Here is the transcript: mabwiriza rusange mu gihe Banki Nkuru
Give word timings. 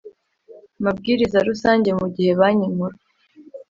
mabwiriza 0.83 1.37
rusange 1.49 1.89
mu 1.99 2.07
gihe 2.15 2.31
Banki 2.39 2.67
Nkuru 2.73 2.97